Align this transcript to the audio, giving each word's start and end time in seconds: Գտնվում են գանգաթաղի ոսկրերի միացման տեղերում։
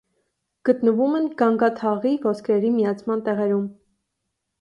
Գտնվում 0.67 1.17
են 1.19 1.27
գանգաթաղի 1.41 2.13
ոսկրերի 2.23 2.71
միացման 2.79 3.21
տեղերում։ 3.29 3.69